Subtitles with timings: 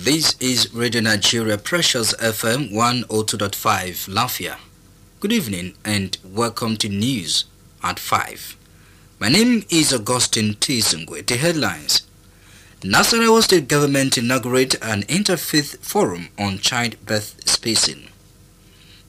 [0.00, 4.58] This is Radio Nigeria Precious FM 102.5 Lafia.
[5.18, 7.46] Good evening and welcome to news
[7.82, 8.56] at 5.
[9.18, 11.26] My name is Augustine Tizungwe.
[11.26, 12.02] The headlines.
[12.82, 18.06] Nasarawa State Government inaugurate an interfaith forum on childbirth spacing.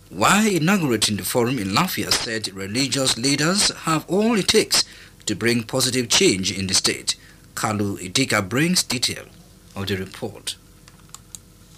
[0.09, 4.85] while inaugurating the forum in Lafia, said religious leaders have all it takes
[5.27, 7.17] to bring positive change in the state.
[7.57, 9.25] Kalu Idika brings detail
[9.75, 10.55] of the report.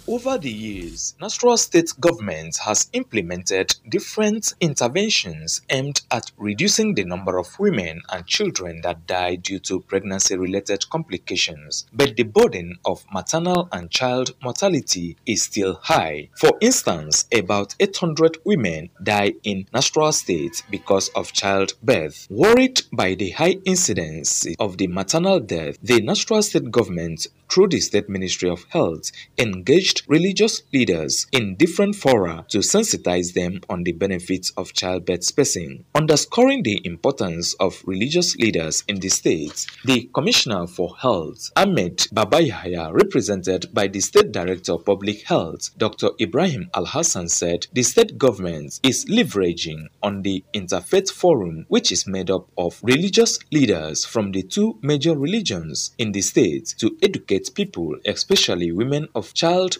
[0.05, 7.37] Over the years, Nasarawa state government has implemented different interventions aimed at reducing the number
[7.37, 11.85] of women and children that die due to pregnancy-related complications.
[11.93, 16.31] But the burden of maternal and child mortality is still high.
[16.35, 22.27] For instance, about 800 women die in Nasarawa state because of childbirth.
[22.29, 27.79] Worried by the high incidence of the maternal death, the Nasarawa state government through the
[27.79, 33.91] State Ministry of Health, engaged religious leaders in different fora to sensitize them on the
[33.91, 35.85] benefits of childbirth spacing.
[35.95, 42.93] Underscoring the importance of religious leaders in the state, the Commissioner for Health, Ahmed Babayahaya,
[42.93, 46.09] represented by the State Director of Public Health, Dr.
[46.19, 52.07] Ibrahim Al Hassan, said the state government is leveraging on the Interfaith Forum, which is
[52.07, 57.53] made up of religious leaders from the two major religions in the state, to educate
[57.55, 59.33] people, especially women of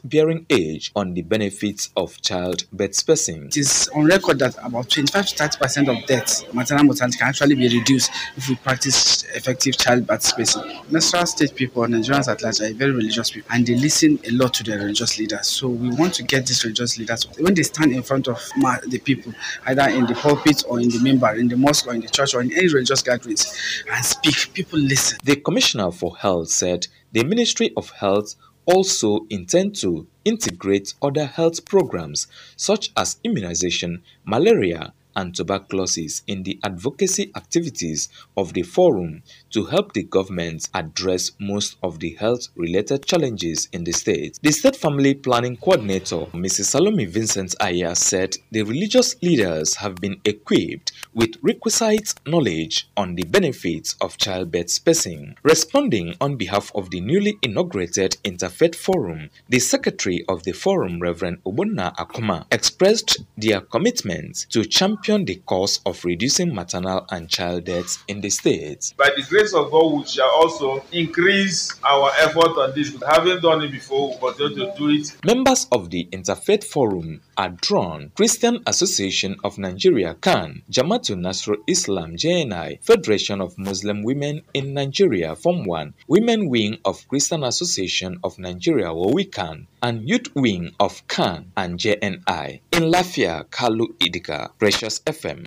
[0.04, 3.46] childbearing age, on the benefits of child childbirth spacing.
[3.48, 7.30] It is on record that about 25 to 30 percent of deaths, maternal mortality, can
[7.30, 10.64] actually be reduced if we practice effective child childbirth spacing.
[10.92, 14.54] Nasarawa state people, Nigerians at large, are very religious people and they listen a lot
[14.56, 15.48] to their religious leaders.
[15.48, 18.42] So we want to get these religious leaders, when they stand in front of
[18.88, 19.34] the people,
[19.66, 22.34] either in the pulpit or in the minbar, in the mosque or in the church
[22.34, 25.18] or in any religious gatherings, and speak, people listen.
[25.24, 28.36] The Commissioner for Health said the Ministry of Health
[28.66, 36.60] also intend to integrate other health programs such as immunization, malaria, and tuberculosis in the
[36.64, 43.70] advocacy activities of the forum to help the government address most of the health-related challenges
[43.72, 44.40] in the state.
[44.42, 46.66] The State Family Planning Coordinator, Mrs.
[46.66, 53.24] Salome Vincent Aya, said the religious leaders have been equipped with requisite knowledge on the
[53.24, 55.36] benefits of childbirth spacing.
[55.44, 61.44] Responding on behalf of the newly inaugurated Interfaith Forum, the Secretary of the Forum, Reverend
[61.44, 68.00] Obonna Akuma, expressed their commitment to champion the cause of reducing maternal and child deaths
[68.08, 68.94] in the state.
[68.98, 72.96] By the grace of God, we shall also increase our effort on this.
[73.06, 75.18] Having done it before, but we continue to do it.
[75.26, 82.16] Members of the Interfaith Forum are drawn Christian Association of Nigeria CAN, Jamaatul Nasrul Islam
[82.16, 88.88] JNI, Federation of Muslim Women in Nigeria FOMWAN, Women Wing of Christian Association of Nigeria
[88.88, 92.62] WOWICAN, and Youth Wing of CAN and JNI.
[92.74, 95.46] In Lafia, Kalu Idika, Precious FM.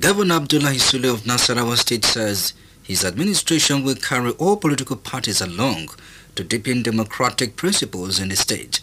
[0.00, 5.90] Governor Abdullahi Sule of Nasarawa State says his administration will carry all political parties along
[6.34, 8.80] to deepen democratic principles in the state.